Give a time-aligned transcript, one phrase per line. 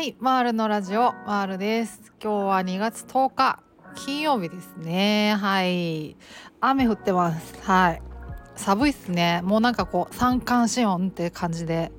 [0.00, 2.12] いマールのラジオマールです。
[2.22, 3.60] 今日は2月10日
[3.96, 5.34] 金曜日ですね。
[5.34, 6.16] はい。
[6.60, 7.60] 雨降ってます。
[7.62, 8.02] はい。
[8.54, 9.40] 寒いっすね。
[9.42, 11.90] もうなんかこう三寒四温って感じで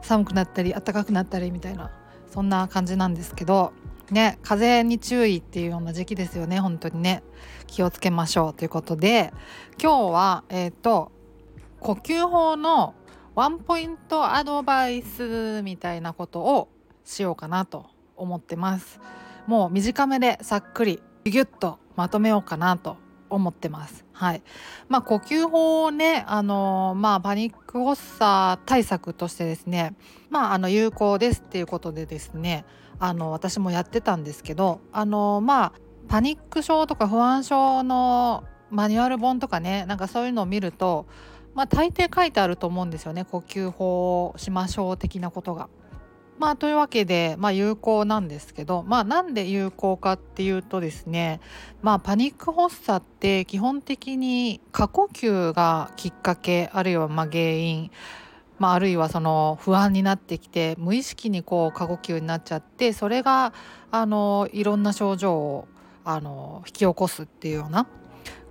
[0.00, 1.90] 寒くなったり暖かくなったりみたいな
[2.28, 3.74] そんな感じなんですけど
[4.10, 6.60] ね風に注意っていうような時期ですよね。
[6.60, 7.22] 本当にね。
[7.66, 9.34] 気をつけましょうということで
[9.78, 11.12] 今日はえっ、ー、と
[11.82, 12.94] 呼吸法の
[13.34, 16.68] ワンポイントアドバイスみたいなことを
[17.04, 19.00] しようかなと思ってます
[19.48, 22.98] もう短めでさっくりギュッとまとめようかなと
[23.30, 24.04] 思ってます。
[24.12, 24.42] はい。
[24.88, 29.94] まあ呼吸法をね、あのまあパニック発作対策としてですね、
[30.30, 32.64] まああの有効ですっていうことでですね、
[32.98, 35.72] あの私もやってたんですけど、あのまあ
[36.08, 41.06] パニック症とか不安症のマニュアル本とかね、なんかそういうのを見ると、
[41.54, 43.24] まあ大抵書いてあると思うんですよね。
[43.24, 45.68] 呼吸法をしましょう的なことが。
[46.38, 51.40] まあというわけで、まあ、有効なんですけど、まあ、なんで有効かっていうとですね、
[51.82, 57.92] まあ、パニック発作って基本的に過呼吸がきっかけあるいはま原因、
[58.58, 63.52] まあ、あるいはその不安になってきて無意識にこう過呼吸になっちゃってそれが
[63.92, 65.68] あのいろんな症状を
[66.04, 67.86] あの引き起こすっていうような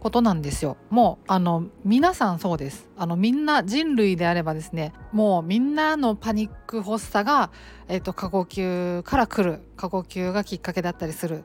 [0.01, 0.77] ことなんですよ。
[0.89, 2.89] もうあの皆さんそうです。
[2.97, 7.51] あのみんな人類であればですねもうみんなのパニック発作が、
[7.87, 9.61] えーと、過呼吸から来る。
[9.77, 11.43] 過呼吸がきっかけだったりする。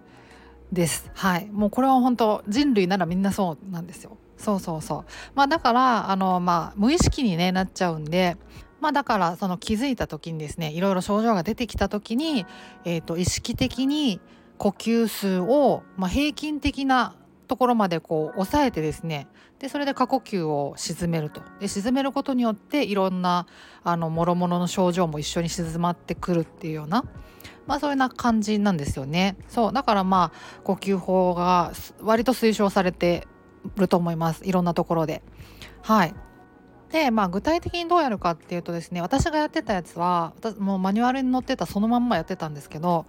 [0.73, 1.11] です。
[1.15, 1.51] はい。
[1.53, 4.17] もうこれは本当人類ならみんなそうなんですよ。
[4.39, 5.05] そうそうそう。
[5.35, 8.39] まあだからあのまあ無意識にねなっちゃうんで
[8.81, 12.47] まあだからその気づいた時にですねいろいろ症状が出てきた時に、
[12.87, 14.19] えーと意識的に
[14.57, 17.15] 呼吸数を、まあ、平均的な
[17.47, 21.41] ところまでこう抑えてですねでそれで過呼吸を沈めると。
[21.61, 23.47] で沈めることによっていろんな
[23.85, 27.05] あの諸々の症状も一緒に静まってくるっていうような
[27.67, 29.37] まあそういうな感じなんですよね。
[29.49, 33.27] そうだからまあ呼吸法が割と推奨されて
[33.77, 34.45] ると思います。
[34.45, 35.23] いろんなところで。
[35.83, 36.15] はい。
[36.91, 43.07] でまあ具体的にどうやるかっていうとですね私がやってたやつはもうマニュアルに載ってたそのまんまやってたんですけど、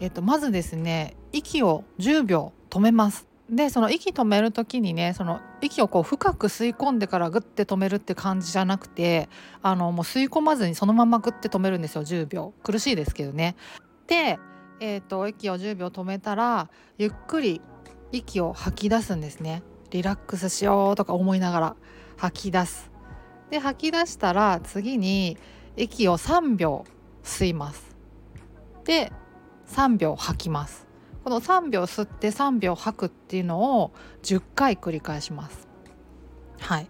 [0.00, 3.31] えっと、まずですね息を10秒止めます。
[3.52, 9.28] でその息止める時にねその息をこう深く吸い込んでからグッて止めるって感じじゃなくて
[9.60, 13.54] あのもう吸い込まずにそのままグッて止めるんですよ10秒苦しいですけどね。
[14.06, 14.38] で、
[14.80, 17.60] えーと、息を10秒止めたらゆっくり
[18.10, 19.62] 息を吐き出すんですね。
[19.90, 21.76] リラックスしようとか思いながら
[22.16, 22.90] 吐き出す。
[23.50, 25.36] で吐き出したら次に
[25.76, 26.84] 息を3秒
[27.22, 27.94] 吸います。
[28.84, 29.12] で
[29.66, 30.91] 3秒吐きます。
[31.24, 35.68] この3秒吸って3秒吐くっていうのを10回繰り返します。
[36.60, 36.88] はい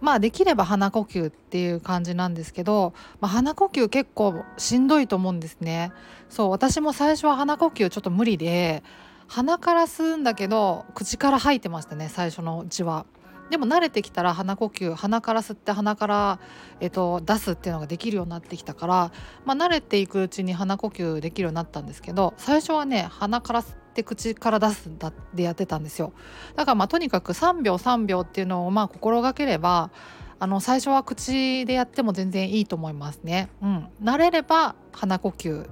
[0.00, 5.92] まあできれば鼻呼吸っていう感じなんですけど、まあ、鼻呼吸結構しんどいと思うんですね。
[6.28, 8.82] そう私も最初は鼻呼吸ちょっと無理で
[9.26, 13.04] 鼻から吸うんだけど口から吐いてましたね最初のうちは。
[13.50, 16.40] でも慣れてきたら鼻呼吸鼻から吸って鼻から、
[16.80, 19.12] えっと、出すっていうのができるようになってきたから、
[19.44, 26.12] まあ、慣れていくうちに鼻呼吸できるようになったんですけど最初はね鼻から吸って口から出すだでやってたんですよ
[26.54, 29.90] だからまあとにかく3秒3秒っていうのをまあ心がければ
[30.38, 33.50] あの最初は口でやっても全然いいと思いますね。
[33.60, 35.68] うん、慣れれば鼻呼吸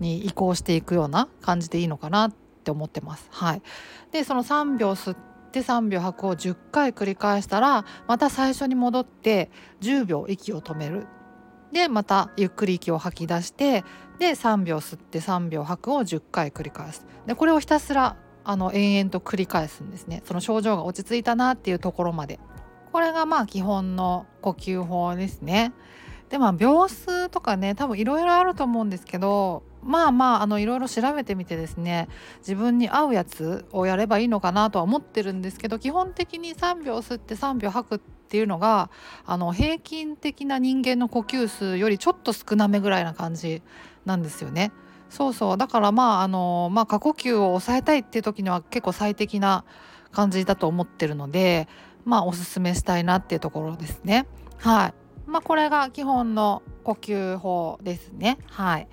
[0.00, 2.32] に移行していくような感じでいいのかなっ
[2.64, 3.28] て思ってます。
[3.30, 3.62] はい、
[4.10, 5.16] でその3秒吸っ
[5.52, 9.50] で3秒吐くを10回繰り返したらまた最初に戻って
[9.80, 11.06] 10秒息を止める。
[11.72, 13.84] でまたゆっくり息を吐き出して
[14.18, 17.06] で3秒吸って3秒吐くを10回繰り返す。
[17.26, 20.22] でこれをひたすらあの延々と繰り返すんですね。
[20.24, 22.40] その症状が落ち着いたなっていうところまで。
[22.92, 25.72] これがまあ基本の呼吸法ですね。
[26.28, 32.08] でまあ病数とかね多分いろいろあると思うんですけどまあまあいろいろ調べてみてですね
[32.40, 38.90] 自分に合うやつをやればいいのかなとは思ってるんですけど基本的に3秒吸って3秒吐くっていうのが
[39.24, 43.62] あの平均的な人間の呼吸数よりちょっと少なめぐらいな感じ
[44.04, 44.72] なんですよね。
[45.08, 49.64] そうそうだからまああの、まあ、過呼吸を抑えたいっていう時には結構最適な
[50.12, 51.66] 感じだと思ってるので
[52.04, 54.26] まあおすすめしたいなっていうところですね。
[54.58, 58.38] はいまあ、これが基本の呼吸法ですね。
[58.50, 58.88] はい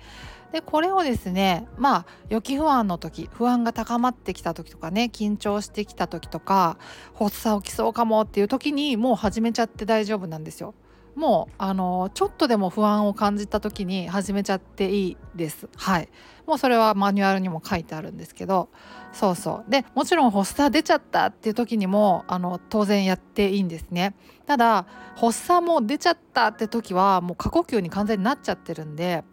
[0.52, 6.78] でこれをですねまあ予期不安の時不安が高まってきた時とかね緊張してきた時とか
[7.18, 10.74] 発作起きそうかもっていう時にもう始めちゃって大丈夫なんですよ。
[11.16, 15.68] もうあのちょっとでも不安を感じた時に始めちゃっていいです。
[15.74, 16.10] はい。
[16.46, 18.68] もうそれはマニュアルにも書いてあるんですけど。
[19.12, 19.70] そうそう。
[19.70, 24.14] でもちろん発作出ちゃったっていう時にもあの当然やっていいんですね。
[24.46, 24.84] ただ
[25.16, 29.24] 発作も出ちゃったって時はもう過呼吸に完全になっちゃってるんで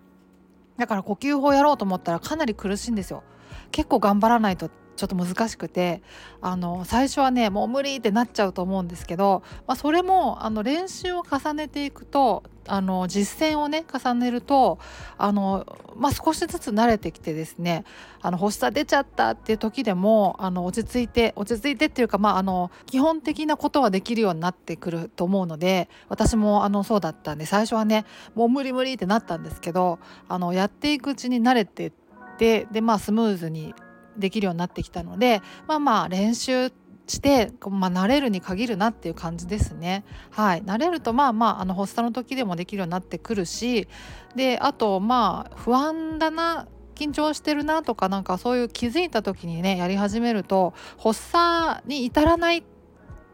[0.77, 3.23] だから呼吸法やろうと思ったらかなり苦しいんですよ。
[3.71, 6.01] 結構頑張らないとちょっと難しくて
[6.41, 14.79] あの最初はねもう無理ってなっちゃうと思うんですけど、まあ、それもあの練習を重ねていくとあの実践をね重ねると
[15.17, 17.83] あの、まあ、少しずつ慣れてきてですね
[18.21, 28.05] あの発作出ちゃったっていう時でもあの落ち着いて落ち着いてっていうか、まあ、あの基本的なことはできるようになってくると思うので私もあのそうだったんで最初はね
[28.35, 29.99] もう無理無理ってなったんですけど
[30.29, 31.91] あのやっていくうちに慣れてっ
[32.37, 33.73] てでまあスムーズに
[34.17, 36.71] できるようになってきたのでまあまあ練習
[37.07, 40.05] して、まあ、慣れるに限るなっていう感じですね。
[40.31, 43.87] はい、慣れるとまあまああの発作の時でもできるようになってくるし
[44.35, 52.63] であとまあ不安だな緊張してるなとかなんかそういう気づいた時にねやり始めると発作に至らない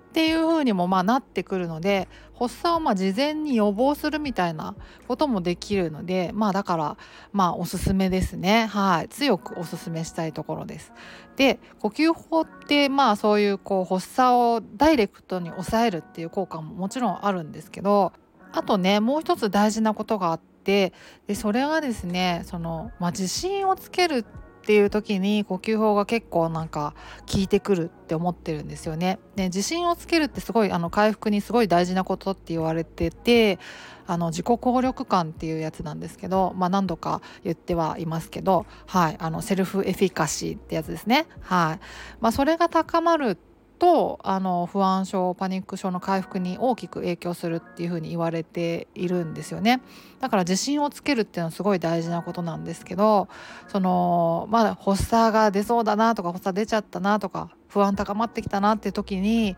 [0.10, 2.08] っていう風にもまあなってくるので
[2.38, 4.76] 発作をまあ事前に予防するみたいな
[5.08, 6.98] こともできるのでまあだから
[7.32, 10.92] まあおすすめですねはい強くおすすめしたいところです。
[11.36, 18.12] で呼吸法ってまあそういうこう発作をダイレクトに抑えるっていう効果ももちろんあるんですけど
[18.52, 20.92] あとねもう一つ大事なことがあって
[21.28, 29.18] でそれはですねその、まあ、自信をつけるってていう時に呼吸法が結構なんか効いてくるって思ってるんですよね。
[29.36, 33.58] で自信をつけるってすごいあの回復にすごい大事なことって言われてて
[34.06, 41.26] あの自己効力感っていうやつなんですけど、まあ、何度か言ってはいますけど、はい、あのセルフエフィカシーってやつですね。
[41.42, 41.80] はい
[42.22, 43.40] まあ、それが高まる
[43.80, 49.82] とあの不安症パニック症の回復に大きく影響するっていうふに言われているんですよね
[50.20, 53.30] だから自信をつけるっていうのはすごい大事なことなんですけど
[53.68, 59.56] そのまだ発作が出そうだなとか発作出ちゃったなとか不安高まってきたなって時に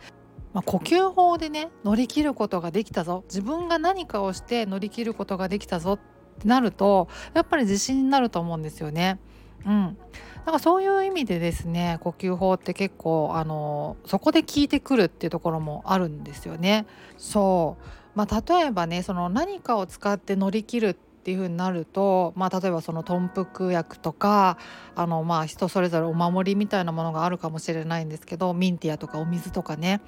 [0.53, 5.97] まあ、呼吸法でね乗り切ることができたぞ自分が何かをして乗り切ることができたぞっ
[6.39, 9.19] てなるとやっぱり自信になると思うんですよね。
[9.65, 9.97] うん、
[10.39, 16.85] だからそういう意味でですね呼吸法って結構あのそこで効いてくるっていうところもあるんですよね。
[17.17, 17.85] そう。
[18.13, 24.57] まあ、例えばねその何かを使って乗り切るっていう風になると、まあ、例えばその豚腹薬とか
[24.95, 30.01] あのまあ人それぞれお守りみたいなものがあるかもしれないんですけどミンティアとかお水とかね。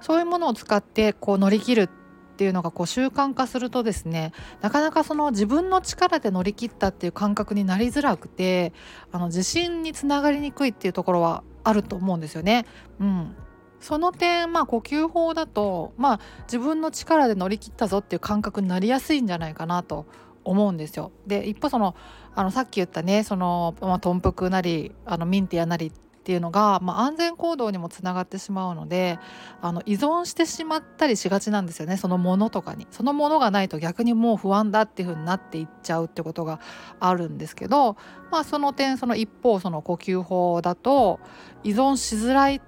[0.00, 1.88] そういうものを使ってこう乗り切るっ
[2.34, 8.72] っていうのがこう習慣化するとですねなかなかその自分の力で乗り切ったっていう感覚になりづらくて
[9.12, 12.66] あの自信につながりにくいっていうところはあると思うんですよね。
[13.00, 13.36] うん
[13.80, 20.06] その点、まあ、呼吸法だと、まあ、自分の力で乗り切ったぞっていう感覚になりやすいんじゃないかなと
[20.42, 21.12] 思うんですよ。
[21.26, 21.94] で一方その
[22.34, 25.92] あのさっき言ったねその、まあ、豚腹なりあのミンティアなりっ
[26.24, 29.18] っていうのが、まあ、安全行動にもつながってしまうので
[29.60, 36.60] あの依存してしまったりしがちなんですよねそのものとかにそのものがないと逆にもう不安だっていう風になっていっちゃうってことが
[36.98, 37.98] あるんですけど、
[38.30, 41.20] まあ、その点その一方その呼吸法だと
[41.62, 42.60] 依存しづらいっ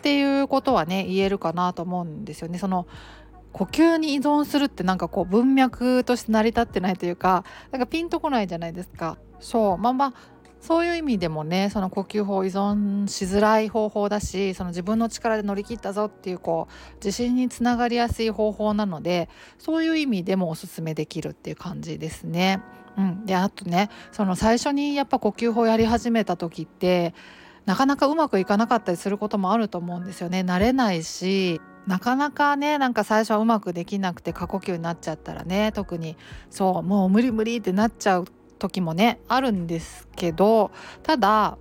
[0.00, 2.58] ていうことはね言えるかなと思うんですよね。
[2.58, 2.86] その
[3.52, 9.18] 呼吸に依存するってなんかこう文脈として成り立ってないというかなんかピンとこないじゃないですか。
[9.40, 10.14] そうまあまあ
[10.66, 19.28] そういう意味でもねその呼吸法依存しづらい方法だしその自分の力で乗り切ったぞっていうこう自信につながりやすい方法なので
[19.58, 22.60] そういう意味でもおすすめできるっていう感じですね。
[22.98, 27.14] うん、であとねその最初にやっぱ呼吸法やり始めた時って
[27.64, 30.40] なかなかうまくいかなかったりすることもあると思うんですよね。
[30.40, 36.16] 慣れないしなかなかねなんか最初はうまくできなくて過呼吸になっちゃったらね特に
[36.50, 38.24] そうもう無理無理ってなっちゃう
[38.58, 40.70] 時もねあるんですけど
[41.02, 41.58] ただ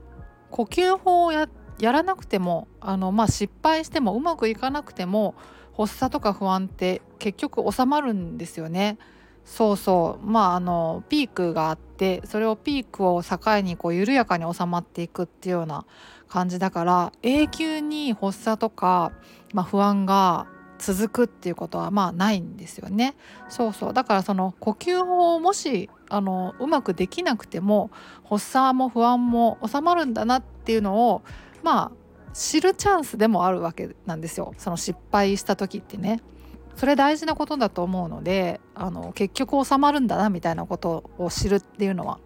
[0.52, 1.48] 呼吸法をや
[1.80, 5.36] らなくてもあの、まあ、失敗してもうまくいかなくても
[5.76, 8.98] 発作とか不安って結局収まるんですよね。
[9.44, 15.86] そうそうまああのピークがあってそれをピークを境にこう緩やかに収まっていくっていうような
[16.28, 19.12] 感じだから永久に発作とか、
[19.54, 20.48] まあ、不安が
[20.78, 23.16] 続くっていうことはまあないんですよね。
[23.50, 27.92] そうそうだからその呼吸法をもしあのうまくできなくても
[28.24, 31.24] 発作も不安も収まるんだなっていうのを
[31.64, 36.22] まあ知るチャンスでもあるわけなんですよその失敗した時ってね。
[36.76, 42.20] それ大事なことだと思うのであの結局収まるんだなみたいなことを知るっていうのは、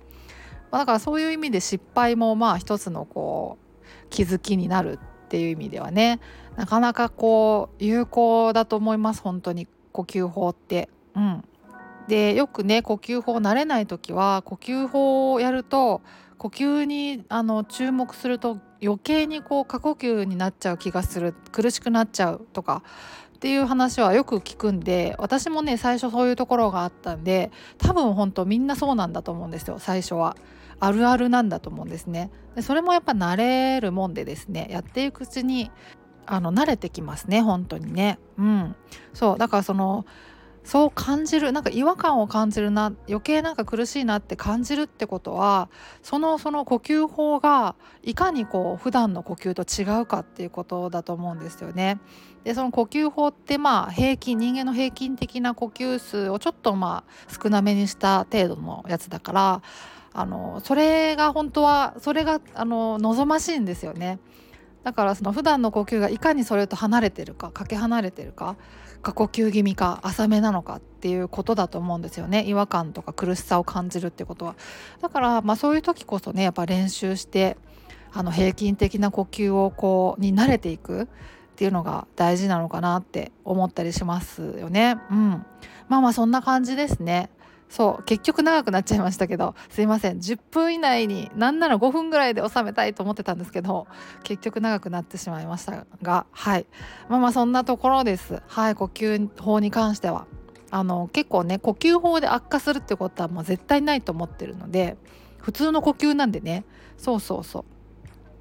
[0.71, 6.19] まあ、だからそういう意味で失敗もまあ一つのこう気づきになるっていう意味ではね
[6.59, 10.89] なかなかこう有効だと思います本当に呼吸法って。
[11.15, 11.43] うん、
[12.09, 16.01] でよくね呼吸法慣れない時は呼吸法をやると
[16.37, 22.83] 呼吸にあの注目すると余計にこう過呼吸になっちゃう気がする苦しくなっちゃうとか
[23.35, 30.35] っていう話はよく聞くんで私もね最初そういうところがあったんで多分本当みんなそうなんだと思うんですよ最初は。
[30.81, 32.31] あるあるなんだと思うんですね。
[32.55, 35.71] でそれもやっぱ慣れるもんでですねやっていくうちに
[36.31, 38.19] あの慣れてきますね本当にね。
[38.37, 38.75] うん、
[39.13, 40.05] そうだからその
[40.63, 45.69] そう感じるなんか違和感を感じるな余計なんか苦しいなって感じるってことは
[46.03, 51.99] そのその呼吸法がいかにこう普段の呼吸と違うかっていうことだと思うんですよね。
[52.43, 59.61] でその呼吸法ってまあ平均人間の平均的な呼吸数をちょっとまあ少なめにした程度のやつだから
[60.13, 64.19] あのそれが本当はそれがあの望ましいんですよね。
[64.83, 68.55] だからその普段の呼吸がいかにそれと離れてるかかけ離れてるか
[69.01, 72.43] 過呼吸気味か浅めなのかっていうことだと思うんですよね。
[72.45, 74.55] 違和感とか苦しさを感じるってことは。
[75.01, 77.57] だからまあそういう時こそねやっぱ練習して
[78.11, 81.07] あの平均的な呼吸をこうに慣れていくっ
[81.55, 84.97] ていうのが大事なのかなって思ったりしますよね。
[85.11, 85.45] うん。
[85.87, 87.29] まあまあそんな感じですね。
[87.69, 90.17] そう結局長くなっちゃいましたけどすいません。
[90.17, 93.87] 10分以内になんなら5分ぐらいで収めたいと思ってたんですけど
[94.23, 96.65] 結局長くなってしまいましたがはい。
[97.07, 98.41] まあまあそんなところです。
[98.47, 100.25] はい呼吸法に関しては。
[100.71, 104.97] あの結構ね呼吸法で悪化するってことはもう絶対ないと思ってるので
[105.39, 106.63] 普通の呼吸なんでね。
[106.97, 107.65] そうそうそう。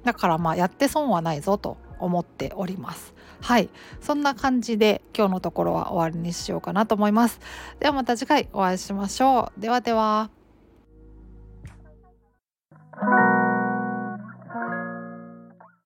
[0.05, 1.77] だからまあやって損はないぞと。
[1.99, 3.13] 思っております。
[3.41, 3.69] はい。
[4.01, 7.39] そんな感じで今日のところは終わりにしようかなと思います。
[7.79, 9.61] ではまた次回お会いしましょう。
[9.61, 10.29] ではでは。